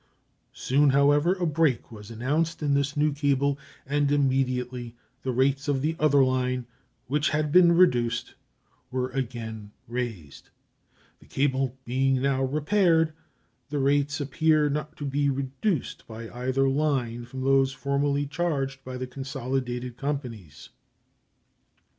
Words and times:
Soon, 0.55 0.89
however, 0.89 1.35
a 1.35 1.45
break 1.45 1.91
was 1.91 2.09
announced 2.09 2.63
in 2.63 2.73
this 2.73 2.97
new 2.97 3.13
cable, 3.13 3.59
and 3.85 4.11
immediately 4.11 4.95
the 5.21 5.31
rates 5.31 5.67
of 5.67 5.83
the 5.83 5.95
other 5.99 6.23
line, 6.23 6.65
which 7.05 7.29
had 7.29 7.51
been 7.51 7.73
reduced, 7.73 8.33
were 8.89 9.09
again 9.09 9.69
raised. 9.87 10.49
This 11.19 11.29
cable 11.29 11.77
being 11.85 12.19
now 12.19 12.43
repaired, 12.43 13.13
the 13.69 13.77
rates 13.77 14.19
appear 14.19 14.71
not 14.71 14.97
to 14.97 15.05
be 15.05 15.29
reduced 15.29 16.07
by 16.07 16.27
either 16.31 16.67
line 16.67 17.23
from 17.25 17.41
those 17.43 17.71
formerly 17.71 18.25
charged 18.25 18.83
by 18.83 18.97
the 18.97 19.05
consolidated 19.05 19.97
companies. 19.97 20.69